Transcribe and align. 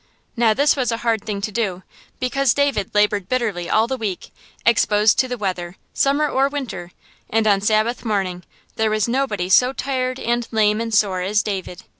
Now 0.35 0.55
this 0.55 0.75
was 0.75 0.91
a 0.91 0.97
hard 1.05 1.23
thing 1.23 1.41
to 1.41 1.51
do, 1.51 1.83
because 2.19 2.55
David 2.55 2.89
labored 2.95 3.29
bitterly 3.29 3.69
all 3.69 3.85
the 3.85 3.97
week, 3.97 4.33
exposed 4.65 5.19
to 5.19 5.27
the 5.27 5.37
weather, 5.37 5.75
summer 5.93 6.27
or 6.27 6.49
winter; 6.49 6.89
and 7.29 7.45
on 7.45 7.61
Sabbath 7.61 8.03
morning 8.03 8.43
there 8.77 8.89
was 8.89 9.07
nobody 9.07 9.47
so 9.47 9.73
tired 9.73 10.19
and 10.19 10.47
lame 10.49 10.81
and 10.81 10.91
sore 10.91 11.21
as 11.21 11.43
David. 11.43 11.83